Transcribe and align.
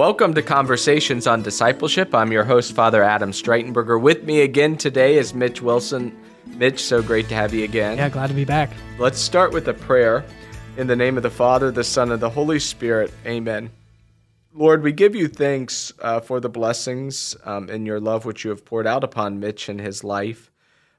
Welcome 0.00 0.32
to 0.32 0.40
Conversations 0.42 1.26
on 1.26 1.42
Discipleship. 1.42 2.14
I'm 2.14 2.32
your 2.32 2.44
host, 2.44 2.72
Father 2.72 3.02
Adam 3.02 3.32
Streitenberger. 3.32 4.00
With 4.00 4.24
me 4.24 4.40
again 4.40 4.78
today 4.78 5.18
is 5.18 5.34
Mitch 5.34 5.60
Wilson. 5.60 6.16
Mitch, 6.46 6.82
so 6.82 7.02
great 7.02 7.28
to 7.28 7.34
have 7.34 7.52
you 7.52 7.64
again. 7.64 7.98
Yeah, 7.98 8.08
glad 8.08 8.28
to 8.28 8.34
be 8.34 8.46
back. 8.46 8.70
Let's 8.98 9.18
start 9.20 9.52
with 9.52 9.68
a 9.68 9.74
prayer. 9.74 10.24
In 10.78 10.86
the 10.86 10.96
name 10.96 11.18
of 11.18 11.22
the 11.22 11.28
Father, 11.28 11.70
the 11.70 11.84
Son, 11.84 12.12
and 12.12 12.22
the 12.22 12.30
Holy 12.30 12.58
Spirit, 12.58 13.12
amen. 13.26 13.68
Lord, 14.54 14.82
we 14.82 14.92
give 14.92 15.14
you 15.14 15.28
thanks 15.28 15.92
uh, 16.00 16.20
for 16.20 16.40
the 16.40 16.48
blessings 16.48 17.36
um, 17.44 17.68
and 17.68 17.86
your 17.86 18.00
love 18.00 18.24
which 18.24 18.42
you 18.42 18.48
have 18.48 18.64
poured 18.64 18.86
out 18.86 19.04
upon 19.04 19.38
Mitch 19.38 19.68
and 19.68 19.78
his 19.78 20.02
life. 20.02 20.50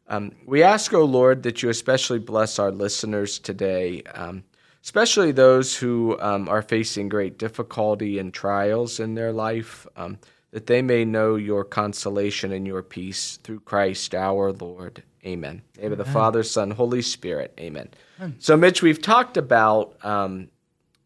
Um, 0.09 0.31
we 0.45 0.61
ask, 0.61 0.93
O 0.93 1.02
oh 1.02 1.05
Lord, 1.05 1.41
that 1.41 1.63
you 1.63 1.70
especially 1.70 2.20
bless 2.20 2.59
our 2.59 2.70
listeners 2.70 3.39
today. 3.39 4.04
Um, 4.13 4.43
especially 4.84 5.32
those 5.32 5.75
who 5.75 6.20
um, 6.20 6.50
are 6.50 6.61
facing 6.61 7.09
great 7.09 7.38
difficulty 7.38 8.20
and 8.20 8.34
trials 8.34 9.00
in 9.00 9.16
their 9.16 9.31
life, 9.31 9.85
um, 9.95 10.17
that 10.52 10.66
they 10.66 10.81
may 10.81 11.05
know 11.05 11.35
your 11.35 11.63
consolation 11.63 12.52
and 12.52 12.67
your 12.67 12.81
peace 12.81 13.38
through 13.44 13.59
Christ 13.62 14.13
our 14.16 14.52
Lord. 14.52 15.04
Amen. 15.26 15.62
Name 15.80 15.91
of 15.91 15.98
the 15.98 16.05
Father, 16.05 16.41
Son, 16.41 16.71
Holy 16.71 17.02
Spirit. 17.02 17.54
Amen. 17.59 17.90
Amen. 18.20 18.35
So, 18.40 18.57
Mitch, 18.57 18.81
we've 18.81 19.02
talked 19.02 19.38
about 19.38 19.95
um, 20.04 20.49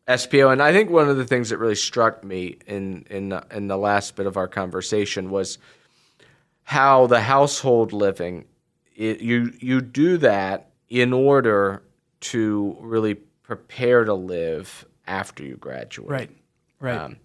SPO, 0.07 0.51
and 0.53 0.62
I 0.62 0.71
think 0.71 0.89
one 0.89 1.09
of 1.09 1.17
the 1.17 1.26
things 1.26 1.49
that 1.49 1.57
really 1.57 1.76
struck 1.76 2.23
me 2.23 2.57
in 2.65 3.05
in 3.09 3.29
the, 3.29 3.45
in 3.51 3.67
the 3.67 3.77
last 3.77 4.15
bit 4.15 4.26
of 4.26 4.37
our 4.37 4.48
conversation 4.48 5.29
was 5.29 5.57
how 6.63 7.07
the 7.07 7.21
household 7.21 7.91
living 7.91 8.45
it, 8.95 9.20
you 9.20 9.51
you 9.59 9.81
do 9.81 10.17
that 10.17 10.70
in 10.89 11.12
order 11.12 11.84
to 12.21 12.77
really 12.79 13.17
prepare 13.48 14.04
to 14.04 14.13
live 14.13 14.85
after 15.08 15.44
you 15.44 15.55
graduate. 15.55 16.09
Right. 16.09 16.31
Right. 16.80 16.98
Um, 16.98 17.17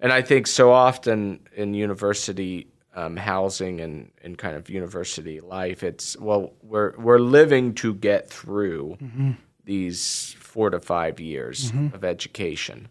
and 0.00 0.12
I 0.12 0.22
think 0.22 0.46
so 0.46 0.72
often 0.72 1.40
in 1.54 1.74
university 1.74 2.68
um, 2.94 3.16
housing 3.16 3.80
and, 3.80 4.10
and 4.22 4.36
kind 4.36 4.56
of 4.56 4.68
university 4.68 5.40
life, 5.40 5.82
it's 5.82 6.16
well, 6.18 6.52
we're 6.62 6.94
we're 6.98 7.18
living 7.18 7.74
to 7.76 7.94
get 7.94 8.28
through 8.28 8.96
mm-hmm. 9.00 9.32
these 9.64 10.34
four 10.38 10.70
to 10.70 10.80
five 10.80 11.20
years 11.20 11.70
mm-hmm. 11.70 11.94
of 11.94 12.04
education. 12.04 12.88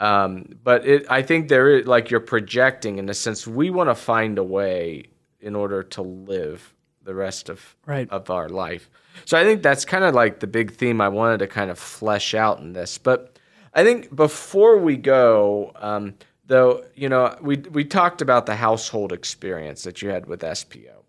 Um, 0.00 0.56
but 0.62 0.86
it, 0.86 1.06
I 1.10 1.22
think 1.22 1.48
there 1.48 1.78
is 1.78 1.86
like 1.86 2.10
you're 2.10 2.20
projecting 2.20 2.98
in 2.98 3.08
a 3.08 3.14
sense. 3.14 3.46
We 3.46 3.70
want 3.70 3.90
to 3.90 3.94
find 3.94 4.38
a 4.38 4.44
way 4.44 5.04
in 5.40 5.54
order 5.54 5.82
to 5.82 6.02
live 6.02 6.73
the 7.04 7.14
rest 7.14 7.48
of 7.48 7.76
right. 7.86 8.08
of 8.10 8.30
our 8.30 8.48
life. 8.48 8.90
So 9.24 9.38
I 9.38 9.44
think 9.44 9.62
that's 9.62 9.84
kind 9.84 10.04
of 10.04 10.14
like 10.14 10.40
the 10.40 10.46
big 10.46 10.72
theme 10.72 11.00
I 11.00 11.08
wanted 11.08 11.38
to 11.38 11.46
kind 11.46 11.70
of 11.70 11.78
flesh 11.78 12.34
out 12.34 12.58
in 12.58 12.72
this. 12.72 12.98
But 12.98 13.38
I 13.72 13.84
think 13.84 14.14
before 14.14 14.78
we 14.78 14.96
go, 14.96 15.72
um, 15.76 16.14
though, 16.46 16.84
you 16.94 17.08
know, 17.08 17.36
we 17.40 17.56
we 17.56 17.84
talked 17.84 18.22
about 18.22 18.46
the 18.46 18.56
household 18.56 19.12
experience 19.12 19.82
that 19.84 20.02
you 20.02 20.08
had 20.08 20.26
with 20.26 20.40
SPO, 20.40 21.04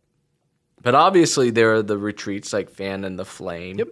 but 0.82 0.96
obviously 0.96 1.50
there 1.50 1.74
are 1.74 1.84
the 1.84 1.98
retreats 1.98 2.54
like 2.54 2.70
Fan 2.70 3.04
and 3.04 3.18
the 3.18 3.26
Flame. 3.26 3.80
Yep. 3.80 3.90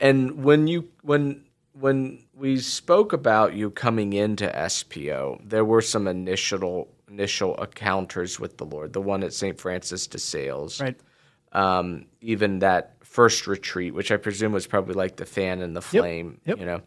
And 0.00 0.44
when 0.44 0.66
you 0.66 0.88
when 1.02 1.44
when 1.72 2.24
we 2.34 2.58
spoke 2.58 3.12
about 3.12 3.54
you 3.54 3.70
coming 3.70 4.12
into 4.12 4.46
SPO, 4.46 5.48
there 5.48 5.64
were 5.64 5.82
some 5.82 6.06
initial 6.06 6.88
initial 7.08 7.54
encounters 7.56 8.38
with 8.38 8.56
the 8.58 8.64
Lord. 8.64 8.92
The 8.92 9.00
one 9.00 9.22
at 9.22 9.32
St. 9.32 9.58
Francis 9.58 10.06
de 10.06 10.18
Sales, 10.18 10.80
right? 10.80 10.98
Um, 11.52 12.06
even 12.20 12.60
that 12.60 12.94
first 13.00 13.46
retreat, 13.46 13.92
which 13.92 14.12
I 14.12 14.16
presume 14.16 14.52
was 14.52 14.66
probably 14.66 14.94
like 14.94 15.16
the 15.16 15.26
fan 15.26 15.62
and 15.62 15.74
the 15.74 15.82
flame. 15.82 16.40
Yep. 16.44 16.58
You 16.60 16.66
know, 16.66 16.82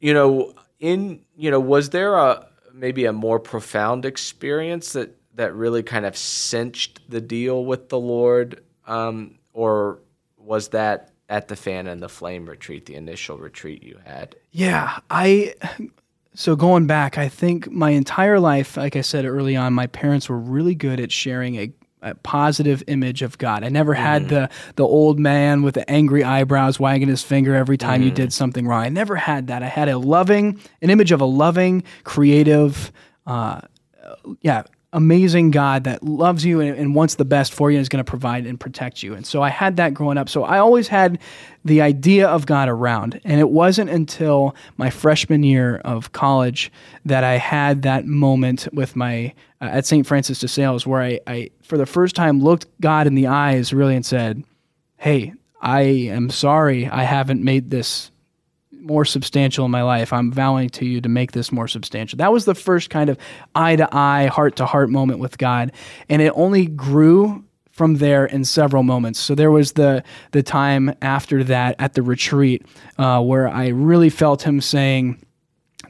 you 0.00 0.14
know, 0.14 0.54
in 0.80 1.20
you 1.36 1.50
know, 1.50 1.60
was 1.60 1.90
there 1.90 2.14
a 2.14 2.46
maybe 2.72 3.04
a 3.04 3.12
more 3.12 3.38
profound 3.38 4.04
experience 4.04 4.94
that 4.94 5.16
that 5.34 5.54
really 5.54 5.82
kind 5.82 6.06
of 6.06 6.16
cinched 6.16 7.00
the 7.10 7.20
deal 7.20 7.64
with 7.64 7.88
the 7.88 7.98
Lord, 7.98 8.62
um, 8.86 9.38
or 9.52 10.00
was 10.36 10.68
that 10.68 11.10
at 11.28 11.48
the 11.48 11.56
fan 11.56 11.86
and 11.86 12.02
the 12.02 12.08
flame 12.08 12.46
retreat, 12.46 12.86
the 12.86 12.94
initial 12.94 13.38
retreat 13.38 13.82
you 13.82 13.98
had? 14.04 14.36
Yeah, 14.50 14.98
I. 15.10 15.54
So 16.36 16.56
going 16.56 16.86
back, 16.86 17.16
I 17.16 17.28
think 17.28 17.70
my 17.70 17.90
entire 17.90 18.40
life, 18.40 18.76
like 18.76 18.96
I 18.96 19.02
said 19.02 19.24
early 19.24 19.54
on, 19.54 19.72
my 19.72 19.86
parents 19.86 20.28
were 20.28 20.38
really 20.38 20.74
good 20.74 20.98
at 20.98 21.12
sharing 21.12 21.56
a 21.56 21.72
a 22.04 22.14
positive 22.16 22.84
image 22.86 23.22
of 23.22 23.38
God. 23.38 23.64
I 23.64 23.70
never 23.70 23.94
had 23.94 24.24
mm. 24.24 24.28
the 24.28 24.50
the 24.76 24.84
old 24.84 25.18
man 25.18 25.62
with 25.62 25.74
the 25.74 25.90
angry 25.90 26.22
eyebrows 26.22 26.78
wagging 26.78 27.08
his 27.08 27.22
finger 27.22 27.54
every 27.54 27.78
time 27.78 28.02
mm. 28.02 28.04
you 28.04 28.10
did 28.10 28.32
something 28.32 28.66
wrong. 28.66 28.84
I 28.84 28.90
never 28.90 29.16
had 29.16 29.48
that. 29.48 29.62
I 29.62 29.68
had 29.68 29.88
a 29.88 29.98
loving, 29.98 30.60
an 30.82 30.90
image 30.90 31.10
of 31.12 31.20
a 31.20 31.24
loving, 31.24 31.82
creative, 32.04 32.92
uh, 33.26 33.62
yeah, 34.42 34.64
amazing 34.94 35.50
God 35.50 35.84
that 35.84 36.02
loves 36.02 36.44
you 36.44 36.60
and, 36.60 36.78
and, 36.78 36.94
wants 36.94 37.16
the 37.16 37.24
best 37.24 37.52
for 37.52 37.70
you 37.70 37.76
and 37.76 37.82
is 37.82 37.88
going 37.88 38.02
to 38.02 38.08
provide 38.08 38.46
and 38.46 38.58
protect 38.58 39.02
you. 39.02 39.14
And 39.14 39.26
so 39.26 39.42
I 39.42 39.50
had 39.50 39.76
that 39.76 39.92
growing 39.92 40.16
up. 40.16 40.28
So 40.28 40.44
I 40.44 40.58
always 40.58 40.88
had 40.88 41.18
the 41.64 41.82
idea 41.82 42.28
of 42.28 42.46
God 42.46 42.68
around. 42.68 43.20
And 43.24 43.40
it 43.40 43.50
wasn't 43.50 43.90
until 43.90 44.54
my 44.76 44.90
freshman 44.90 45.42
year 45.42 45.78
of 45.84 46.12
college 46.12 46.70
that 47.04 47.24
I 47.24 47.38
had 47.38 47.82
that 47.82 48.06
moment 48.06 48.68
with 48.72 48.94
my 48.94 49.34
uh, 49.60 49.64
at 49.64 49.84
St. 49.84 50.06
Francis 50.06 50.38
de 50.38 50.48
Sales 50.48 50.86
where 50.86 51.02
I, 51.02 51.20
I 51.26 51.50
for 51.62 51.76
the 51.76 51.86
first 51.86 52.14
time 52.14 52.40
looked 52.40 52.66
God 52.80 53.06
in 53.06 53.16
the 53.16 53.26
eyes 53.26 53.72
really 53.72 53.96
and 53.96 54.06
said, 54.06 54.44
"Hey, 54.96 55.34
I 55.60 55.80
am 55.82 56.30
sorry 56.30 56.86
I 56.88 57.02
haven't 57.02 57.42
made 57.42 57.70
this 57.70 58.10
more 58.84 59.04
substantial 59.04 59.64
in 59.64 59.70
my 59.70 59.82
life. 59.82 60.12
I'm 60.12 60.30
vowing 60.30 60.68
to 60.70 60.84
you 60.84 61.00
to 61.00 61.08
make 61.08 61.32
this 61.32 61.50
more 61.50 61.68
substantial. 61.68 62.16
That 62.18 62.32
was 62.32 62.44
the 62.44 62.54
first 62.54 62.90
kind 62.90 63.10
of 63.10 63.18
eye 63.54 63.76
to 63.76 63.88
eye, 63.92 64.26
heart 64.26 64.56
to 64.56 64.66
heart 64.66 64.90
moment 64.90 65.18
with 65.18 65.38
God. 65.38 65.72
And 66.08 66.22
it 66.22 66.32
only 66.36 66.66
grew 66.66 67.44
from 67.70 67.96
there 67.96 68.24
in 68.26 68.44
several 68.44 68.84
moments. 68.84 69.18
So 69.18 69.34
there 69.34 69.50
was 69.50 69.72
the 69.72 70.04
the 70.30 70.42
time 70.42 70.94
after 71.02 71.42
that 71.44 71.74
at 71.78 71.94
the 71.94 72.02
retreat 72.02 72.64
uh, 72.98 73.20
where 73.20 73.48
I 73.48 73.68
really 73.68 74.10
felt 74.10 74.42
him 74.42 74.60
saying, 74.60 75.18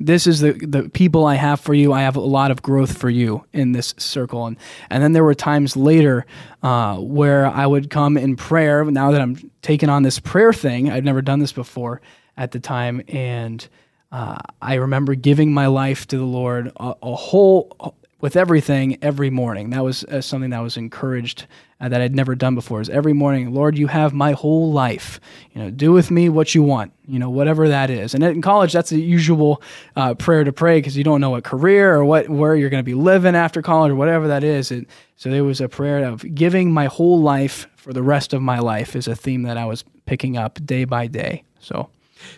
this 0.00 0.26
is 0.26 0.41
the 0.41 0.53
the 0.53 0.88
people 0.88 1.26
I 1.26 1.34
have 1.34 1.61
for 1.61 1.75
you. 1.75 1.93
I 1.93 2.03
have 2.03 2.16
a 2.16 2.21
lot 2.21 2.50
of 2.50 2.62
growth 2.62 2.97
for 2.97 3.11
you 3.11 3.44
in 3.53 3.72
this 3.72 3.94
circle, 3.99 4.47
and 4.47 4.56
and 4.91 5.03
then 5.03 5.12
there 5.12 5.25
were 5.25 5.34
times 5.34 5.76
later 5.76 6.26
uh, 6.62 6.97
where 6.97 7.47
I 7.47 7.66
would 7.66 7.91
come 7.91 8.16
in 8.16 8.37
prayer. 8.37 8.84
Now 8.84 9.11
that 9.11 9.21
I'm 9.21 9.50
taking 9.62 9.88
on 9.88 10.03
this 10.03 10.19
prayer 10.19 10.53
thing, 10.53 10.91
I've 10.91 11.05
never 11.05 11.22
done 11.22 11.38
this 11.38 11.53
before, 11.53 12.00
at 12.37 12.53
the 12.53 12.61
time, 12.61 13.03
and 13.09 13.67
uh, 14.12 14.39
I 14.62 14.75
remember 14.75 15.15
giving 15.15 15.53
my 15.53 15.67
life 15.67 16.06
to 16.09 16.19
the 16.19 16.25
Lord 16.25 16.71
a, 16.77 16.95
a 17.03 17.15
whole 17.15 17.95
with 18.25 18.37
everything 18.37 18.97
every 19.03 19.28
morning. 19.28 19.69
That 19.69 19.84
was 19.84 20.03
uh, 20.05 20.22
something 20.22 20.49
that 20.49 20.61
was 20.61 20.78
encouraged 20.78 21.47
uh, 21.78 21.91
that 21.91 22.00
I'd 22.00 22.15
never 22.15 22.34
done 22.34 22.55
before. 22.55 22.81
Is 22.81 22.89
every 22.89 23.12
morning, 23.12 23.53
Lord, 23.53 23.77
you 23.77 23.87
have 23.89 24.15
my 24.15 24.33
whole 24.33 24.73
life. 24.73 25.21
You 25.53 25.61
know, 25.61 25.71
do 25.71 25.93
with 25.93 26.11
me 26.11 26.31
what 26.31 26.55
you 26.55 26.62
want. 26.62 26.93
You 27.06 27.19
know, 27.19 27.28
whatever 27.28 27.69
that 27.69 27.91
is. 27.91 28.15
And 28.15 28.25
in 28.25 28.41
college, 28.41 28.73
that's 28.73 28.89
the 28.89 28.99
usual 28.99 29.61
uh, 29.94 30.15
prayer 30.15 30.43
to 30.43 30.53
pray 30.53 30.78
because 30.78 30.97
you 30.97 31.05
don't 31.05 31.21
know 31.21 31.28
what 31.28 31.44
career 31.44 31.94
or 31.94 32.05
what 32.05 32.31
where 32.31 32.56
you're 32.56 32.71
going 32.71 32.83
to 32.83 32.83
be 32.83 32.94
living 32.94 33.34
after 33.37 33.61
college 33.61 33.91
or 33.91 33.97
whatever 33.97 34.28
that 34.28 34.43
is. 34.43 34.69
So 35.17 35.31
there 35.31 35.44
was 35.44 35.61
a 35.61 35.69
prayer 35.69 36.03
of 36.05 36.34
giving 36.34 36.73
my 36.73 36.87
whole 36.87 37.21
life 37.21 37.67
for 37.77 37.93
the 37.93 38.03
rest 38.03 38.33
of 38.33 38.41
my 38.41 38.59
life 38.59 38.97
is 38.97 39.06
a 39.06 39.15
theme 39.15 39.43
that 39.43 39.59
I 39.59 39.67
was 39.67 39.84
picking 40.06 40.39
up 40.39 40.65
day 40.65 40.84
by 40.84 41.09
day. 41.09 41.44
So. 41.59 41.91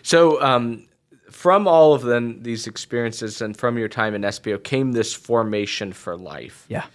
So, 0.03 0.41
um, 0.41 0.87
from 1.31 1.67
all 1.67 1.93
of 1.93 2.01
them, 2.01 2.41
these 2.41 2.65
experiences 2.67 3.41
and 3.41 3.55
from 3.55 3.77
your 3.77 3.87
time 3.87 4.15
in 4.15 4.21
SPO 4.23 4.63
came 4.63 4.93
this 4.93 5.13
formation 5.13 5.93
for 5.93 6.17
life. 6.17 6.65
Yeah. 6.67 6.85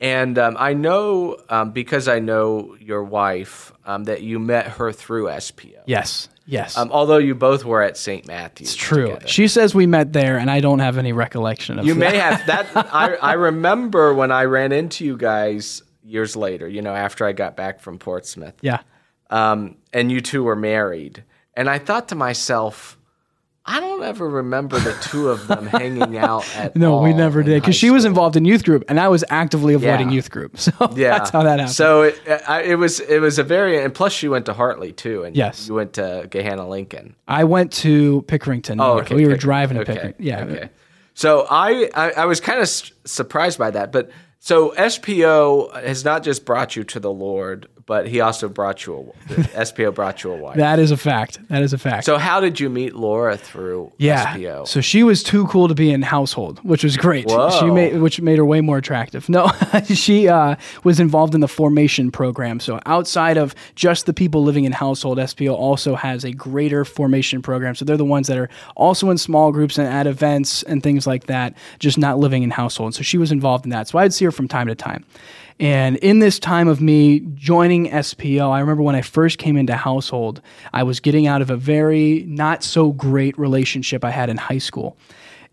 And 0.00 0.38
um, 0.38 0.56
I 0.58 0.74
know 0.74 1.38
um, 1.48 1.70
because 1.70 2.08
I 2.08 2.18
know 2.18 2.76
your 2.80 3.04
wife 3.04 3.72
um, 3.86 4.04
that 4.04 4.22
you 4.22 4.38
met 4.38 4.66
her 4.66 4.92
through 4.92 5.26
SPO. 5.26 5.82
Yes, 5.86 6.28
yes. 6.46 6.76
Um, 6.76 6.90
although 6.90 7.18
you 7.18 7.34
both 7.34 7.64
were 7.64 7.82
at 7.82 7.96
St. 7.96 8.26
Matthew's. 8.26 8.68
It's 8.68 8.74
true. 8.74 9.06
Together. 9.06 9.28
She 9.28 9.46
says 9.46 9.74
we 9.74 9.86
met 9.86 10.12
there, 10.12 10.36
and 10.36 10.50
I 10.50 10.60
don't 10.60 10.80
have 10.80 10.98
any 10.98 11.12
recollection 11.12 11.78
of 11.78 11.86
you 11.86 11.94
that. 11.94 12.00
may 12.00 12.16
have 12.16 12.44
that. 12.46 12.66
I, 12.92 13.14
I 13.14 13.32
remember 13.34 14.12
when 14.12 14.32
I 14.32 14.44
ran 14.44 14.72
into 14.72 15.04
you 15.04 15.16
guys 15.16 15.82
years 16.02 16.34
later. 16.34 16.68
You 16.68 16.82
know, 16.82 16.94
after 16.94 17.24
I 17.24 17.32
got 17.32 17.56
back 17.56 17.80
from 17.80 17.98
Portsmouth. 17.98 18.56
Yeah. 18.60 18.80
Um, 19.30 19.76
and 19.92 20.10
you 20.10 20.20
two 20.20 20.42
were 20.42 20.56
married 20.56 21.24
and 21.56 21.68
I 21.68 21.78
thought 21.78 22.08
to 22.08 22.14
myself, 22.14 22.98
I 23.66 23.80
don't 23.80 24.02
ever 24.02 24.28
remember 24.28 24.78
the 24.78 24.92
two 25.00 25.28
of 25.30 25.46
them 25.46 25.66
hanging 25.68 26.18
out 26.18 26.44
at 26.54 26.76
No, 26.76 27.00
we 27.00 27.14
never 27.14 27.42
did 27.42 27.62
because 27.62 27.74
she 27.74 27.90
was 27.90 28.04
involved 28.04 28.36
in 28.36 28.44
youth 28.44 28.64
group, 28.64 28.84
and 28.88 29.00
I 29.00 29.08
was 29.08 29.24
actively 29.30 29.72
avoiding 29.72 30.10
yeah. 30.10 30.14
youth 30.14 30.30
group. 30.30 30.56
So 30.64 30.72
yeah. 30.94 31.18
that's 31.18 31.30
how 31.30 31.42
that 31.42 31.60
happened. 31.60 31.74
So 31.74 32.02
it, 32.02 32.20
uh, 32.26 32.62
it 32.64 32.76
was 32.76 33.00
it 33.00 33.20
was 33.20 33.38
a 33.38 33.42
very 33.42 33.82
and 33.82 33.94
plus 33.94 34.12
she 34.12 34.28
went 34.28 34.46
to 34.46 34.52
Hartley 34.52 34.92
too, 34.92 35.24
and 35.24 35.34
yes, 35.36 35.68
you 35.68 35.74
went 35.74 35.94
to 35.94 36.26
Gahanna 36.30 36.68
Lincoln. 36.68 37.16
I 37.26 37.44
went 37.44 37.72
to 37.74 38.22
Pickerington. 38.28 38.80
Oh, 38.80 39.00
okay, 39.00 39.14
we 39.14 39.26
were 39.26 39.36
driving 39.36 39.78
to 39.78 39.84
Pickerington. 39.84 40.14
Yeah. 40.18 40.44
Okay. 40.44 40.70
So 41.14 41.46
I, 41.48 41.90
I, 41.94 42.10
I 42.10 42.24
was 42.26 42.40
kind 42.40 42.60
of 42.60 42.68
surprised 42.68 43.58
by 43.58 43.70
that, 43.70 43.92
but 43.92 44.10
so 44.40 44.72
SPO 44.72 45.84
has 45.84 46.04
not 46.04 46.22
just 46.22 46.44
brought 46.44 46.76
you 46.76 46.84
to 46.84 47.00
the 47.00 47.10
Lord, 47.10 47.68
but 47.86 48.08
he 48.08 48.20
also 48.20 48.48
brought 48.48 48.86
you 48.86 49.12
a 49.28 49.32
SPO 49.34 49.94
brought 49.94 50.24
you 50.24 50.32
a 50.32 50.36
wife. 50.36 50.56
That 50.56 50.78
is 50.78 50.90
a 50.90 50.96
fact. 50.96 51.38
That 51.48 51.62
is 51.62 51.72
a 51.72 51.78
fact. 51.78 52.06
So 52.06 52.16
how 52.16 52.40
did 52.40 52.58
you 52.58 52.70
meet 52.70 52.94
Laura 52.94 53.36
through 53.36 53.92
yeah. 53.98 54.34
SPO? 54.34 54.66
So 54.66 54.80
she 54.80 55.02
was 55.02 55.22
too 55.22 55.46
cool 55.48 55.68
to 55.68 55.74
be 55.74 55.90
in 55.90 56.02
household, 56.02 56.60
which 56.64 56.82
was 56.82 56.96
great. 56.96 57.26
Whoa. 57.26 57.50
She 57.50 57.70
made 57.70 58.00
which 58.00 58.20
made 58.20 58.38
her 58.38 58.44
way 58.44 58.60
more 58.60 58.78
attractive. 58.78 59.28
No, 59.34 59.50
she 59.82 60.28
uh, 60.28 60.54
was 60.84 61.00
involved 61.00 61.34
in 61.34 61.40
the 61.40 61.48
formation 61.48 62.12
program. 62.12 62.60
So 62.60 62.78
outside 62.86 63.36
of 63.36 63.52
just 63.74 64.06
the 64.06 64.12
people 64.12 64.44
living 64.44 64.64
in 64.64 64.70
household, 64.70 65.18
SPO 65.18 65.52
also 65.52 65.96
has 65.96 66.22
a 66.22 66.30
greater 66.30 66.84
formation 66.84 67.42
program. 67.42 67.74
So 67.74 67.84
they're 67.84 67.96
the 67.96 68.04
ones 68.04 68.28
that 68.28 68.38
are 68.38 68.48
also 68.76 69.10
in 69.10 69.18
small 69.18 69.50
groups 69.50 69.76
and 69.76 69.88
at 69.88 70.06
events 70.06 70.62
and 70.64 70.84
things 70.84 71.04
like 71.04 71.26
that, 71.26 71.56
just 71.80 71.98
not 71.98 72.18
living 72.18 72.44
in 72.44 72.50
household. 72.50 72.94
So 72.94 73.02
she 73.02 73.18
was 73.18 73.32
involved 73.32 73.64
in 73.64 73.70
that. 73.70 73.88
So 73.88 73.98
I'd 73.98 74.14
see 74.14 74.24
her 74.24 74.30
from 74.30 74.46
time 74.46 74.68
to 74.68 74.76
time. 74.76 75.04
And 75.60 75.96
in 75.98 76.18
this 76.18 76.38
time 76.38 76.66
of 76.66 76.80
me 76.80 77.20
joining 77.74 77.90
SPO, 77.90 78.50
I 78.50 78.60
remember 78.60 78.82
when 78.84 78.94
I 78.94 79.02
first 79.02 79.38
came 79.38 79.56
into 79.56 79.74
household, 79.74 80.40
I 80.72 80.84
was 80.84 81.00
getting 81.00 81.26
out 81.26 81.42
of 81.42 81.50
a 81.50 81.56
very 81.56 82.24
not 82.28 82.62
so 82.62 82.92
great 82.92 83.36
relationship 83.36 84.04
I 84.04 84.10
had 84.10 84.30
in 84.30 84.36
high 84.36 84.58
school 84.58 84.96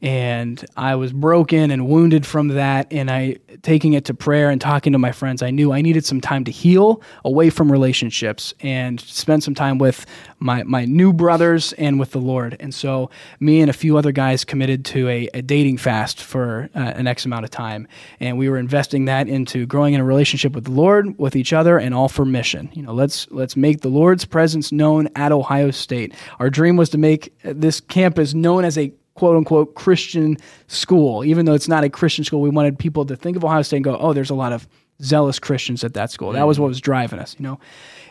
and 0.01 0.65
I 0.75 0.95
was 0.95 1.13
broken 1.13 1.69
and 1.69 1.87
wounded 1.87 2.25
from 2.25 2.49
that. 2.49 2.87
And 2.91 3.11
I, 3.11 3.37
taking 3.61 3.93
it 3.93 4.05
to 4.05 4.13
prayer 4.13 4.49
and 4.49 4.59
talking 4.59 4.93
to 4.93 4.99
my 4.99 5.11
friends, 5.11 5.43
I 5.43 5.51
knew 5.51 5.71
I 5.71 5.81
needed 5.81 6.05
some 6.05 6.19
time 6.19 6.43
to 6.45 6.51
heal 6.51 7.01
away 7.23 7.49
from 7.51 7.71
relationships 7.71 8.53
and 8.61 8.99
spend 8.99 9.43
some 9.43 9.53
time 9.53 9.77
with 9.77 10.05
my, 10.39 10.63
my 10.63 10.85
new 10.85 11.13
brothers 11.13 11.73
and 11.73 11.99
with 11.99 12.11
the 12.11 12.19
Lord. 12.19 12.57
And 12.59 12.73
so, 12.73 13.11
me 13.39 13.61
and 13.61 13.69
a 13.69 13.73
few 13.73 13.97
other 13.97 14.11
guys 14.11 14.43
committed 14.43 14.85
to 14.85 15.07
a, 15.07 15.29
a 15.35 15.41
dating 15.41 15.77
fast 15.77 16.23
for 16.23 16.69
uh, 16.73 16.79
an 16.79 17.05
X 17.05 17.25
amount 17.25 17.45
of 17.45 17.51
time. 17.51 17.87
And 18.19 18.37
we 18.37 18.49
were 18.49 18.57
investing 18.57 19.05
that 19.05 19.27
into 19.27 19.67
growing 19.67 19.93
in 19.93 20.01
a 20.01 20.05
relationship 20.05 20.53
with 20.53 20.65
the 20.65 20.71
Lord, 20.71 21.17
with 21.19 21.35
each 21.35 21.53
other, 21.53 21.77
and 21.77 21.93
all 21.93 22.09
for 22.09 22.25
mission. 22.25 22.69
You 22.73 22.81
know, 22.81 22.93
let's, 22.93 23.29
let's 23.29 23.55
make 23.55 23.81
the 23.81 23.89
Lord's 23.89 24.25
presence 24.25 24.71
known 24.71 25.09
at 25.15 25.31
Ohio 25.31 25.69
State. 25.69 26.15
Our 26.39 26.49
dream 26.49 26.75
was 26.75 26.89
to 26.91 26.97
make 26.97 27.33
this 27.43 27.79
campus 27.79 28.33
known 28.33 28.65
as 28.65 28.77
a 28.77 28.91
quote 29.21 29.37
unquote 29.37 29.75
Christian 29.75 30.35
school. 30.65 31.23
Even 31.23 31.45
though 31.45 31.53
it's 31.53 31.67
not 31.67 31.83
a 31.83 31.89
Christian 31.91 32.23
school, 32.23 32.41
we 32.41 32.49
wanted 32.49 32.79
people 32.79 33.05
to 33.05 33.15
think 33.15 33.37
of 33.37 33.45
Ohio 33.45 33.61
State 33.61 33.77
and 33.77 33.83
go, 33.83 33.95
oh, 33.95 34.13
there's 34.13 34.31
a 34.31 34.35
lot 34.35 34.51
of 34.51 34.67
zealous 35.03 35.37
Christians 35.37 35.83
at 35.83 35.93
that 35.93 36.09
school. 36.09 36.31
That 36.31 36.47
was 36.47 36.59
what 36.59 36.67
was 36.67 36.81
driving 36.81 37.19
us, 37.19 37.35
you 37.37 37.43
know? 37.43 37.59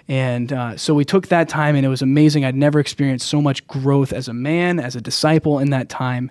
And 0.06 0.52
uh, 0.52 0.76
so 0.76 0.94
we 0.94 1.04
took 1.04 1.26
that 1.26 1.48
time, 1.48 1.74
and 1.74 1.84
it 1.84 1.88
was 1.88 2.00
amazing. 2.00 2.44
I'd 2.44 2.54
never 2.54 2.78
experienced 2.78 3.26
so 3.26 3.42
much 3.42 3.66
growth 3.66 4.12
as 4.12 4.28
a 4.28 4.32
man, 4.32 4.78
as 4.78 4.94
a 4.94 5.00
disciple 5.00 5.58
in 5.58 5.70
that 5.70 5.88
time. 5.88 6.30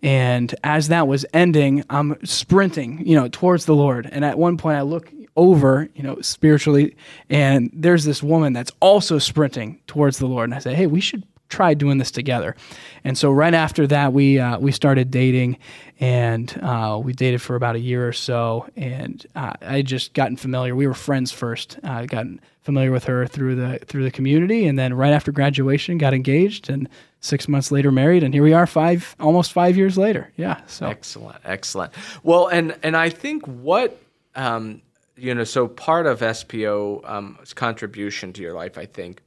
And 0.00 0.54
as 0.62 0.86
that 0.88 1.08
was 1.08 1.26
ending, 1.34 1.82
I'm 1.90 2.16
sprinting, 2.24 3.04
you 3.04 3.16
know, 3.16 3.26
towards 3.26 3.64
the 3.64 3.74
Lord. 3.74 4.08
And 4.12 4.24
at 4.24 4.38
one 4.38 4.56
point, 4.56 4.76
I 4.78 4.82
look 4.82 5.10
over, 5.36 5.88
you 5.96 6.04
know, 6.04 6.20
spiritually, 6.20 6.94
and 7.28 7.68
there's 7.72 8.04
this 8.04 8.22
woman 8.22 8.52
that's 8.52 8.70
also 8.78 9.18
sprinting 9.18 9.80
towards 9.88 10.18
the 10.18 10.26
Lord. 10.26 10.44
And 10.44 10.54
I 10.54 10.60
say, 10.60 10.74
hey, 10.74 10.86
we 10.86 11.00
should 11.00 11.24
try 11.50 11.74
doing 11.74 11.98
this 11.98 12.10
together. 12.10 12.56
And 13.04 13.18
so 13.18 13.30
right 13.30 13.52
after 13.52 13.86
that, 13.88 14.12
we 14.12 14.38
uh, 14.38 14.58
we 14.58 14.72
started 14.72 15.10
dating, 15.10 15.58
and 15.98 16.58
uh, 16.62 17.00
we 17.02 17.12
dated 17.12 17.42
for 17.42 17.56
about 17.56 17.76
a 17.76 17.80
year 17.80 18.08
or 18.08 18.12
so. 18.12 18.66
And 18.76 19.24
uh, 19.34 19.52
I 19.60 19.82
just 19.82 20.14
gotten 20.14 20.36
familiar. 20.36 20.74
We 20.74 20.86
were 20.86 20.94
friends 20.94 21.32
first. 21.32 21.78
I 21.82 22.06
gotten 22.06 22.40
familiar 22.62 22.92
with 22.92 23.04
her 23.04 23.26
through 23.26 23.56
the 23.56 23.78
through 23.80 24.04
the 24.04 24.10
community, 24.10 24.66
and 24.66 24.78
then 24.78 24.94
right 24.94 25.12
after 25.12 25.32
graduation, 25.32 25.98
got 25.98 26.14
engaged, 26.14 26.70
and 26.70 26.88
six 27.20 27.48
months 27.48 27.70
later 27.70 27.92
married, 27.92 28.22
and 28.22 28.32
here 28.32 28.42
we 28.42 28.54
are, 28.54 28.66
five 28.66 29.14
almost 29.20 29.52
five 29.52 29.76
years 29.76 29.98
later. 29.98 30.32
Yeah. 30.36 30.60
So 30.66 30.86
excellent, 30.86 31.38
excellent. 31.44 31.92
Well, 32.22 32.46
and 32.46 32.76
and 32.82 32.96
I 32.96 33.10
think 33.10 33.46
what. 33.46 34.00
Um, 34.36 34.82
you 35.16 35.34
know, 35.34 35.44
so 35.44 35.68
part 35.68 36.06
of 36.06 36.20
SPO's 36.20 37.04
um, 37.04 37.38
contribution 37.54 38.32
to 38.32 38.40
your 38.40 38.54
life, 38.54 38.78
I 38.78 38.86
think, 38.86 39.20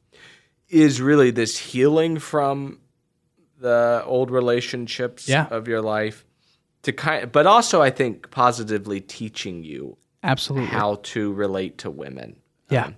is 0.74 1.02
really 1.02 1.32
this 1.32 1.58
healing 1.58 2.20
from 2.20 2.80
the 3.60 4.04
old 4.06 4.32
relationships 4.32 5.28
Yeah. 5.30 5.48
of 5.50 5.68
your 5.68 5.82
life 5.82 6.26
to 6.82 6.92
kind 6.92 7.32
but 7.32 7.46
also 7.48 7.82
I 7.82 7.92
think 7.92 8.30
positively 8.32 9.00
teaching 9.00 9.64
you 9.64 9.98
absolutely. 10.24 10.68
how 10.70 10.96
to 11.14 11.32
relate 11.34 11.78
to 11.80 11.90
women. 11.92 12.36
Yeah. 12.70 12.86
Um, 12.88 12.96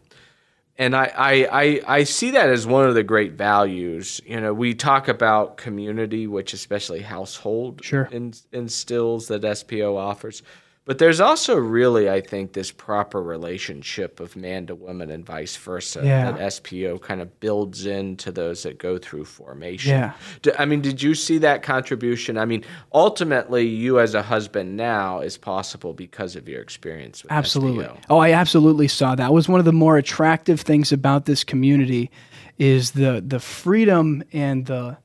and 0.78 0.94
I, 0.96 1.06
I, 1.16 1.34
I, 1.64 1.82
I 2.00 2.04
see 2.04 2.32
that 2.32 2.50
as 2.50 2.68
one 2.68 2.86
of 2.86 2.96
the 2.96 3.04
great 3.04 3.34
values. 3.34 4.20
You 4.26 4.42
know, 4.42 4.54
we 4.54 4.74
talk 4.74 5.08
about 5.08 5.56
community, 5.56 6.28
which 6.28 6.52
especially 6.54 7.00
household 7.02 7.80
Sure. 7.84 8.10
in, 8.12 8.34
instills 8.52 9.28
that 9.30 9.42
SPO 9.44 9.96
offers. 9.96 10.44
But 10.86 11.00
there's 11.00 11.20
also 11.20 11.56
really, 11.56 12.08
I 12.12 12.22
think, 12.22 12.54
this 12.54 12.70
proper 12.72 13.20
relationship 13.22 14.20
of 14.20 14.36
man 14.36 14.68
to 14.68 14.76
woman 14.76 15.10
and 15.10 15.26
vice 15.26 15.56
versa 15.56 16.02
Yeah. 16.04 16.32
that 16.32 16.40
SPO 16.54 17.00
kind 17.02 17.22
of 17.22 17.40
builds 17.40 17.88
into 17.88 18.32
those 18.32 18.62
that 18.64 18.78
go 18.78 19.00
through 19.00 19.26
formation. 19.26 19.90
Yeah. 19.92 20.14
D- 20.44 20.52
I 20.60 20.66
mean, 20.66 20.82
did 20.82 21.02
you 21.02 21.16
see 21.16 21.40
that 21.40 21.64
contribution? 21.64 22.38
I 22.38 22.46
mean, 22.46 22.64
ultimately, 22.94 23.66
you 23.68 24.00
as 24.00 24.14
a 24.14 24.22
husband 24.22 24.78
now 24.78 25.22
is 25.22 25.38
possible 25.38 25.94
because 25.94 26.36
of 26.36 26.48
your 26.48 26.62
experience 26.62 27.24
with 27.24 27.32
Absolutely. 27.32 27.86
SPO. 27.86 27.98
Oh, 28.12 28.18
I 28.20 28.32
absolutely 28.34 28.88
saw 28.88 29.16
that. 29.16 29.34
was 29.34 29.50
one 29.50 29.60
of 29.60 29.66
the 29.66 29.74
more 29.74 29.98
attractive 29.98 30.62
things 30.62 30.92
about 30.92 31.26
this 31.26 31.44
community 31.44 32.12
is 32.60 32.92
the 32.92 33.24
the 33.28 33.40
freedom 33.40 34.24
and 34.32 34.68
the 34.68 34.98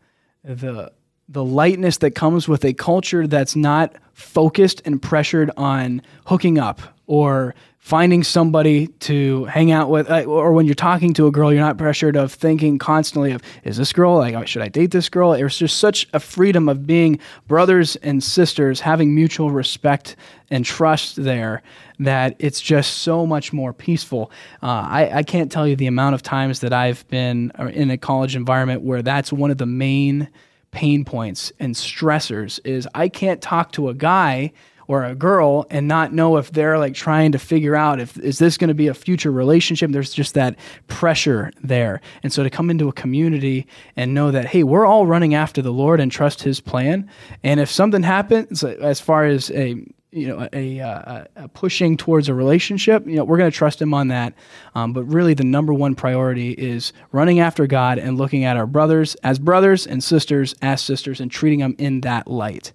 the 0.44 0.92
the 1.30 1.44
lightness 1.44 1.98
that 1.98 2.14
comes 2.14 2.48
with 2.48 2.64
a 2.64 2.74
culture 2.74 3.26
that's 3.26 3.54
not 3.54 3.94
focused 4.12 4.82
and 4.84 5.00
pressured 5.00 5.50
on 5.56 6.02
hooking 6.26 6.58
up 6.58 6.80
or 7.06 7.54
finding 7.78 8.22
somebody 8.22 8.88
to 8.88 9.46
hang 9.46 9.70
out 9.70 9.88
with 9.88 10.10
or 10.10 10.52
when 10.52 10.66
you're 10.66 10.74
talking 10.74 11.14
to 11.14 11.26
a 11.26 11.30
girl 11.30 11.50
you're 11.50 11.62
not 11.62 11.78
pressured 11.78 12.14
of 12.14 12.30
thinking 12.30 12.78
constantly 12.78 13.32
of 13.32 13.40
is 13.64 13.78
this 13.78 13.92
girl 13.92 14.18
like 14.18 14.34
oh, 14.34 14.44
should 14.44 14.60
i 14.60 14.68
date 14.68 14.90
this 14.90 15.08
girl? 15.08 15.32
There's 15.32 15.56
just 15.56 15.78
such 15.78 16.06
a 16.12 16.20
freedom 16.20 16.68
of 16.68 16.86
being 16.86 17.18
brothers 17.48 17.96
and 17.96 18.22
sisters 18.22 18.80
having 18.80 19.14
mutual 19.14 19.50
respect 19.50 20.14
and 20.50 20.64
trust 20.64 21.16
there 21.16 21.62
that 22.00 22.36
it's 22.38 22.60
just 22.60 22.98
so 22.98 23.24
much 23.24 23.52
more 23.52 23.72
peaceful. 23.72 24.30
Uh, 24.62 24.66
I, 24.66 25.10
I 25.18 25.22
can't 25.22 25.50
tell 25.50 25.66
you 25.66 25.76
the 25.76 25.86
amount 25.86 26.14
of 26.14 26.22
times 26.22 26.60
that 26.60 26.72
i've 26.72 27.08
been 27.08 27.50
uh, 27.58 27.66
in 27.66 27.90
a 27.90 27.96
college 27.96 28.36
environment 28.36 28.82
where 28.82 29.00
that's 29.00 29.32
one 29.32 29.50
of 29.50 29.58
the 29.58 29.66
main 29.66 30.28
pain 30.70 31.04
points 31.04 31.52
and 31.58 31.74
stressors 31.74 32.60
is 32.64 32.88
I 32.94 33.08
can't 33.08 33.42
talk 33.42 33.72
to 33.72 33.88
a 33.88 33.94
guy 33.94 34.52
or 34.90 35.04
a 35.04 35.14
girl 35.14 35.66
and 35.70 35.86
not 35.86 36.12
know 36.12 36.36
if 36.36 36.50
they're 36.50 36.76
like 36.76 36.94
trying 36.94 37.30
to 37.30 37.38
figure 37.38 37.76
out 37.76 38.00
if 38.00 38.18
is 38.18 38.40
this 38.40 38.58
going 38.58 38.68
to 38.68 38.74
be 38.74 38.88
a 38.88 38.94
future 38.94 39.30
relationship? 39.30 39.92
There's 39.92 40.12
just 40.12 40.34
that 40.34 40.56
pressure 40.88 41.52
there. 41.62 42.00
And 42.24 42.32
so 42.32 42.42
to 42.42 42.50
come 42.50 42.70
into 42.70 42.88
a 42.88 42.92
community 42.92 43.68
and 43.94 44.14
know 44.14 44.32
that 44.32 44.46
hey 44.46 44.64
we're 44.64 44.86
all 44.86 45.06
running 45.06 45.32
after 45.32 45.62
the 45.62 45.72
lord 45.72 46.00
and 46.00 46.10
trust 46.10 46.42
his 46.42 46.58
plan. 46.58 47.08
And 47.44 47.60
if 47.60 47.70
something 47.70 48.02
happens 48.02 48.64
as 48.64 49.00
far 49.00 49.26
as 49.26 49.52
a 49.52 49.76
you 50.12 50.26
know 50.26 50.48
a, 50.52 50.78
a, 50.78 51.26
a 51.36 51.48
pushing 51.48 51.96
towards 51.96 52.28
a 52.28 52.34
relationship 52.34 53.06
you 53.06 53.16
know 53.16 53.24
we're 53.24 53.38
going 53.38 53.50
to 53.50 53.56
trust 53.56 53.80
him 53.80 53.94
on 53.94 54.08
that 54.08 54.34
um, 54.74 54.92
but 54.92 55.04
really 55.04 55.34
the 55.34 55.44
number 55.44 55.72
one 55.72 55.94
priority 55.94 56.50
is 56.52 56.92
running 57.12 57.40
after 57.40 57.66
god 57.66 57.98
and 57.98 58.18
looking 58.18 58.44
at 58.44 58.56
our 58.56 58.66
brothers 58.66 59.14
as 59.16 59.38
brothers 59.38 59.86
and 59.86 60.02
sisters 60.02 60.54
as 60.62 60.80
sisters 60.80 61.20
and 61.20 61.30
treating 61.30 61.60
them 61.60 61.74
in 61.78 62.00
that 62.00 62.26
light 62.26 62.72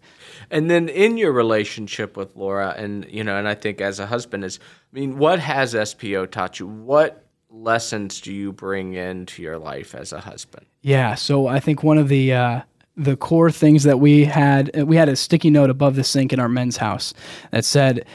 And 0.51 0.69
then 0.69 0.89
in 0.89 1.17
your 1.17 1.31
relationship 1.31 2.17
with 2.17 2.35
Laura, 2.35 2.73
and 2.77 3.05
you 3.09 3.23
know, 3.23 3.37
and 3.37 3.47
I 3.47 3.55
think 3.55 3.81
as 3.81 3.99
a 3.99 4.05
husband 4.05 4.43
is, 4.43 4.59
I 4.93 4.99
mean, 4.99 5.17
what 5.17 5.39
has 5.39 5.73
SPO 5.73 6.31
taught 6.31 6.59
you? 6.59 6.67
What 6.67 7.25
lessons 7.49 8.21
do 8.21 8.33
you 8.33 8.51
bring 8.51 8.93
into 8.93 9.41
your 9.41 9.57
life 9.57 9.95
as 9.95 10.13
a 10.13 10.19
husband? 10.19 10.65
Yeah, 10.81 11.15
so 11.15 11.47
I 11.47 11.59
think 11.59 11.83
one 11.83 11.97
of 11.97 12.09
the 12.09 12.33
uh, 12.33 12.61
the 12.97 13.17
core 13.17 13.51
things 13.51 13.83
that 13.83 13.99
we 13.99 14.25
had 14.25 14.71
uh, 14.77 14.85
we 14.85 14.95
had 14.95 15.09
a 15.09 15.15
sticky 15.15 15.49
note 15.49 15.69
above 15.69 15.95
the 15.95 16.03
sink 16.03 16.31
in 16.31 16.39
our 16.39 16.49
men's 16.49 16.77
house 16.77 17.13
that 17.51 17.65
said 17.65 18.05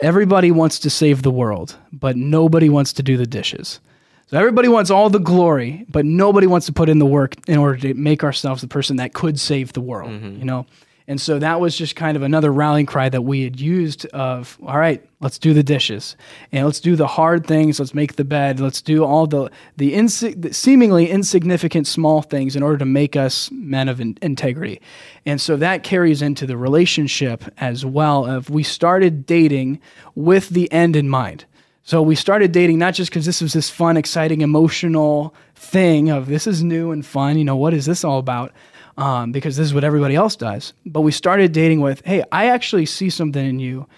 everybody 0.00 0.50
wants 0.50 0.78
to 0.80 0.90
save 0.90 1.22
the 1.22 1.30
world, 1.30 1.76
but 1.92 2.16
nobody 2.16 2.68
wants 2.68 2.92
to 2.94 3.02
do 3.02 3.16
the 3.16 3.26
dishes. 3.26 3.80
So 4.26 4.38
everybody 4.38 4.68
wants 4.68 4.90
all 4.90 5.10
the 5.10 5.18
glory, 5.20 5.84
but 5.88 6.04
nobody 6.04 6.46
wants 6.46 6.66
to 6.66 6.72
put 6.72 6.88
in 6.88 6.98
the 6.98 7.06
work 7.06 7.36
in 7.46 7.58
order 7.58 7.78
to 7.80 7.94
make 7.94 8.24
ourselves 8.24 8.62
the 8.62 8.68
person 8.68 8.96
that 8.96 9.12
could 9.12 9.38
save 9.38 9.74
the 9.74 9.80
world, 9.80 10.10
mm-hmm. 10.10 10.38
you 10.38 10.44
know? 10.44 10.66
And 11.06 11.20
so 11.20 11.38
that 11.38 11.60
was 11.60 11.76
just 11.76 11.96
kind 11.96 12.16
of 12.16 12.22
another 12.22 12.50
rallying 12.50 12.86
cry 12.86 13.10
that 13.10 13.20
we 13.20 13.44
had 13.44 13.60
used 13.60 14.06
of, 14.06 14.56
all 14.64 14.78
right, 14.78 15.06
let's 15.20 15.38
do 15.38 15.52
the 15.52 15.62
dishes 15.62 16.16
and 16.50 16.64
let's 16.64 16.80
do 16.80 16.96
the 16.96 17.06
hard 17.06 17.46
things. 17.46 17.78
Let's 17.78 17.92
make 17.92 18.16
the 18.16 18.24
bed. 18.24 18.58
Let's 18.58 18.80
do 18.80 19.04
all 19.04 19.26
the, 19.26 19.50
the, 19.76 19.92
insi- 19.92 20.40
the 20.40 20.54
seemingly 20.54 21.10
insignificant 21.10 21.86
small 21.86 22.22
things 22.22 22.56
in 22.56 22.62
order 22.62 22.78
to 22.78 22.86
make 22.86 23.16
us 23.16 23.50
men 23.50 23.90
of 23.90 24.00
in- 24.00 24.16
integrity. 24.22 24.80
And 25.26 25.38
so 25.38 25.56
that 25.56 25.82
carries 25.82 26.22
into 26.22 26.46
the 26.46 26.56
relationship 26.56 27.44
as 27.58 27.84
well 27.84 28.24
of 28.24 28.48
we 28.48 28.62
started 28.62 29.26
dating 29.26 29.80
with 30.14 30.48
the 30.48 30.72
end 30.72 30.96
in 30.96 31.10
mind. 31.10 31.44
So 31.82 32.00
we 32.00 32.14
started 32.14 32.50
dating 32.50 32.78
not 32.78 32.94
just 32.94 33.10
because 33.10 33.26
this 33.26 33.42
was 33.42 33.52
this 33.52 33.68
fun, 33.68 33.98
exciting, 33.98 34.40
emotional 34.40 35.34
thing 35.54 36.08
of 36.08 36.28
this 36.28 36.46
is 36.46 36.64
new 36.64 36.92
and 36.92 37.04
fun. 37.04 37.36
You 37.36 37.44
know, 37.44 37.56
what 37.56 37.74
is 37.74 37.84
this 37.84 38.04
all 38.04 38.18
about? 38.18 38.54
Um, 38.96 39.32
because 39.32 39.56
this 39.56 39.66
is 39.66 39.74
what 39.74 39.82
everybody 39.82 40.14
else 40.14 40.36
does. 40.36 40.72
But 40.86 41.00
we 41.00 41.10
started 41.10 41.50
dating 41.50 41.80
with, 41.80 42.00
hey, 42.04 42.22
I 42.30 42.46
actually 42.46 42.86
see 42.86 43.10
something 43.10 43.44
in 43.44 43.58
you. 43.58 43.88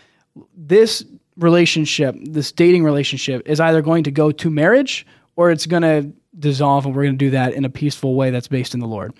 This 0.56 1.04
relationship, 1.36 2.16
this 2.18 2.50
dating 2.50 2.82
relationship, 2.82 3.42
is 3.46 3.60
either 3.60 3.82
going 3.82 4.04
to 4.04 4.10
go 4.10 4.32
to 4.32 4.50
marriage 4.50 5.06
or 5.36 5.50
it's 5.50 5.66
going 5.66 5.82
to 5.82 6.10
dissolve, 6.38 6.86
and 6.86 6.94
we're 6.94 7.02
going 7.04 7.18
to 7.18 7.24
do 7.24 7.30
that 7.30 7.52
in 7.52 7.64
a 7.64 7.70
peaceful 7.70 8.14
way 8.14 8.30
that's 8.30 8.48
based 8.48 8.74
in 8.74 8.80
the 8.80 8.86
Lord. 8.86 9.12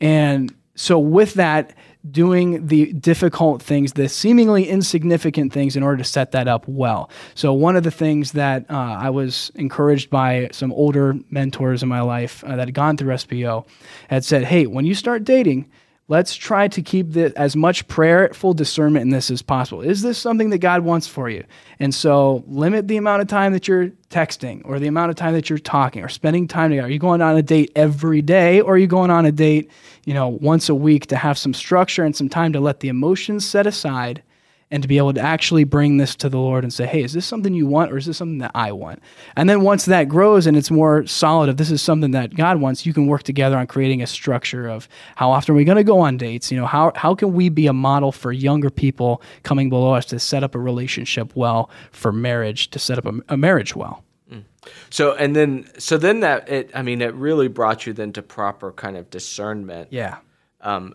And 0.00 0.54
so, 0.74 0.98
with 0.98 1.34
that, 1.34 1.74
doing 2.10 2.66
the 2.66 2.92
difficult 2.92 3.62
things, 3.62 3.92
the 3.92 4.08
seemingly 4.08 4.68
insignificant 4.68 5.52
things, 5.52 5.76
in 5.76 5.82
order 5.82 5.98
to 5.98 6.04
set 6.04 6.32
that 6.32 6.48
up 6.48 6.66
well. 6.66 7.10
So, 7.34 7.52
one 7.52 7.76
of 7.76 7.82
the 7.82 7.90
things 7.90 8.32
that 8.32 8.64
uh, 8.70 8.74
I 8.74 9.10
was 9.10 9.50
encouraged 9.54 10.10
by 10.10 10.48
some 10.52 10.72
older 10.72 11.14
mentors 11.30 11.82
in 11.82 11.88
my 11.88 12.00
life 12.00 12.44
uh, 12.44 12.56
that 12.56 12.68
had 12.68 12.74
gone 12.74 12.96
through 12.96 13.14
SPO 13.14 13.66
had 14.08 14.24
said, 14.24 14.44
Hey, 14.44 14.66
when 14.66 14.84
you 14.84 14.94
start 14.94 15.24
dating, 15.24 15.70
let's 16.08 16.34
try 16.34 16.66
to 16.68 16.82
keep 16.82 17.12
the, 17.12 17.32
as 17.36 17.54
much 17.54 17.86
prayerful 17.86 18.54
discernment 18.54 19.02
in 19.02 19.10
this 19.10 19.30
as 19.30 19.42
possible. 19.42 19.82
Is 19.82 20.00
this 20.00 20.18
something 20.18 20.50
that 20.50 20.58
God 20.58 20.82
wants 20.82 21.06
for 21.06 21.28
you? 21.28 21.44
And 21.78 21.94
so 21.94 22.42
limit 22.48 22.88
the 22.88 22.96
amount 22.96 23.20
of 23.20 23.28
time 23.28 23.52
that 23.52 23.68
you're 23.68 23.90
texting 24.10 24.62
or 24.64 24.78
the 24.78 24.86
amount 24.86 25.10
of 25.10 25.16
time 25.16 25.34
that 25.34 25.50
you're 25.50 25.58
talking 25.58 26.02
or 26.02 26.08
spending 26.08 26.48
time 26.48 26.70
together. 26.70 26.88
Are 26.88 26.90
you 26.90 26.98
going 26.98 27.20
on 27.20 27.36
a 27.36 27.42
date 27.42 27.70
every 27.76 28.22
day 28.22 28.60
or 28.60 28.74
are 28.74 28.78
you 28.78 28.86
going 28.86 29.10
on 29.10 29.26
a 29.26 29.32
date, 29.32 29.70
you 30.06 30.14
know, 30.14 30.28
once 30.28 30.70
a 30.70 30.74
week 30.74 31.06
to 31.06 31.16
have 31.16 31.36
some 31.36 31.52
structure 31.52 32.04
and 32.04 32.16
some 32.16 32.30
time 32.30 32.54
to 32.54 32.60
let 32.60 32.80
the 32.80 32.88
emotions 32.88 33.46
set 33.46 33.66
aside 33.66 34.22
and 34.70 34.82
to 34.82 34.88
be 34.88 34.98
able 34.98 35.14
to 35.14 35.20
actually 35.20 35.64
bring 35.64 35.96
this 35.96 36.14
to 36.16 36.28
the 36.28 36.38
Lord 36.38 36.62
and 36.62 36.72
say, 36.72 36.86
hey, 36.86 37.02
is 37.02 37.14
this 37.14 37.24
something 37.24 37.54
you 37.54 37.66
want 37.66 37.90
or 37.90 37.96
is 37.96 38.06
this 38.06 38.18
something 38.18 38.38
that 38.38 38.50
I 38.54 38.72
want? 38.72 39.02
And 39.34 39.48
then 39.48 39.62
once 39.62 39.86
that 39.86 40.04
grows 40.04 40.46
and 40.46 40.56
it's 40.56 40.70
more 40.70 41.06
solid, 41.06 41.48
if 41.48 41.56
this 41.56 41.70
is 41.70 41.80
something 41.80 42.10
that 42.10 42.34
God 42.34 42.60
wants, 42.60 42.84
you 42.84 42.92
can 42.92 43.06
work 43.06 43.22
together 43.22 43.56
on 43.56 43.66
creating 43.66 44.02
a 44.02 44.06
structure 44.06 44.68
of 44.68 44.88
how 45.16 45.30
often 45.30 45.54
are 45.54 45.56
we 45.56 45.64
going 45.64 45.76
to 45.76 45.84
go 45.84 46.00
on 46.00 46.18
dates? 46.18 46.50
You 46.50 46.58
know, 46.58 46.66
how, 46.66 46.92
how 46.96 47.14
can 47.14 47.32
we 47.32 47.48
be 47.48 47.66
a 47.66 47.72
model 47.72 48.12
for 48.12 48.30
younger 48.30 48.68
people 48.68 49.22
coming 49.42 49.70
below 49.70 49.94
us 49.94 50.04
to 50.06 50.18
set 50.18 50.42
up 50.44 50.54
a 50.54 50.58
relationship 50.58 51.34
well 51.34 51.70
for 51.90 52.12
marriage, 52.12 52.68
to 52.70 52.78
set 52.78 52.98
up 52.98 53.06
a, 53.06 53.14
a 53.30 53.36
marriage 53.36 53.74
well? 53.74 54.04
Mm. 54.30 54.44
So 54.90 55.14
and 55.14 55.34
then 55.34 55.70
so 55.78 55.96
then 55.96 56.20
that 56.20 56.46
it 56.48 56.70
I 56.74 56.82
mean 56.82 57.00
it 57.00 57.14
really 57.14 57.48
brought 57.48 57.86
you 57.86 57.94
then 57.94 58.12
to 58.12 58.22
proper 58.22 58.72
kind 58.72 58.98
of 58.98 59.08
discernment. 59.08 59.88
Yeah. 59.90 60.18
Um, 60.60 60.94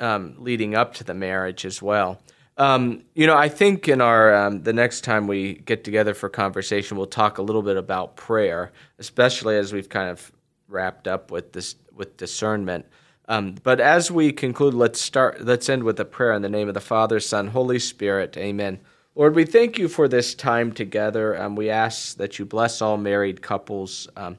um, 0.00 0.34
leading 0.38 0.74
up 0.74 0.94
to 0.94 1.04
the 1.04 1.14
marriage 1.14 1.64
as 1.64 1.82
well. 1.82 2.20
Um, 2.58 3.04
you 3.14 3.26
know, 3.26 3.36
I 3.36 3.48
think 3.48 3.88
in 3.88 4.00
our 4.00 4.34
um, 4.34 4.62
the 4.62 4.72
next 4.72 5.02
time 5.02 5.26
we 5.26 5.54
get 5.54 5.84
together 5.84 6.14
for 6.14 6.28
conversation, 6.28 6.96
we'll 6.96 7.06
talk 7.06 7.38
a 7.38 7.42
little 7.42 7.62
bit 7.62 7.76
about 7.76 8.16
prayer, 8.16 8.72
especially 8.98 9.56
as 9.56 9.72
we've 9.72 9.88
kind 9.88 10.10
of 10.10 10.30
wrapped 10.68 11.08
up 11.08 11.30
with 11.30 11.52
this 11.52 11.76
with 11.94 12.16
discernment. 12.16 12.86
Um, 13.28 13.54
but 13.62 13.80
as 13.80 14.10
we 14.10 14.32
conclude, 14.32 14.74
let's 14.74 15.00
start. 15.00 15.44
Let's 15.44 15.68
end 15.68 15.84
with 15.84 15.98
a 16.00 16.04
prayer 16.04 16.32
in 16.32 16.42
the 16.42 16.48
name 16.48 16.68
of 16.68 16.74
the 16.74 16.80
Father, 16.80 17.20
Son, 17.20 17.48
Holy 17.48 17.78
Spirit. 17.78 18.36
Amen. 18.36 18.80
Lord, 19.14 19.34
we 19.34 19.44
thank 19.44 19.78
you 19.78 19.88
for 19.88 20.08
this 20.08 20.34
time 20.34 20.72
together. 20.72 21.32
and 21.34 21.56
we 21.56 21.70
ask 21.70 22.16
that 22.16 22.38
you 22.38 22.46
bless 22.46 22.80
all 22.80 22.96
married 22.96 23.42
couples, 23.42 24.08
um, 24.16 24.38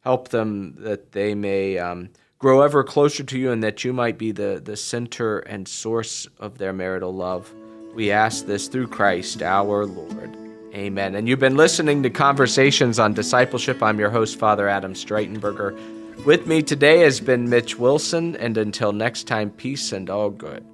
help 0.00 0.28
them 0.28 0.76
that 0.78 1.12
they 1.12 1.34
may 1.34 1.78
um, 1.78 2.10
grow 2.42 2.60
ever 2.62 2.82
closer 2.82 3.22
to 3.22 3.38
you 3.38 3.52
and 3.52 3.62
that 3.62 3.84
you 3.84 3.92
might 3.92 4.18
be 4.18 4.32
the, 4.32 4.60
the 4.64 4.76
center 4.76 5.38
and 5.38 5.68
source 5.68 6.26
of 6.40 6.58
their 6.58 6.72
marital 6.72 7.14
love. 7.14 7.54
We 7.94 8.10
ask 8.10 8.46
this 8.46 8.66
through 8.66 8.88
Christ 8.88 9.42
our 9.42 9.86
Lord. 9.86 10.36
Amen. 10.74 11.14
And 11.14 11.28
you've 11.28 11.38
been 11.38 11.56
listening 11.56 12.02
to 12.02 12.10
Conversations 12.10 12.98
on 12.98 13.14
Discipleship. 13.14 13.80
I'm 13.80 14.00
your 14.00 14.10
host, 14.10 14.40
Father 14.40 14.68
Adam 14.68 14.94
Streitenberger. 14.94 16.24
With 16.24 16.48
me 16.48 16.62
today 16.62 16.98
has 17.02 17.20
been 17.20 17.48
Mitch 17.48 17.78
Wilson, 17.78 18.34
and 18.36 18.56
until 18.58 18.90
next 18.90 19.28
time, 19.28 19.50
peace 19.50 19.92
and 19.92 20.10
all 20.10 20.30
good. 20.30 20.64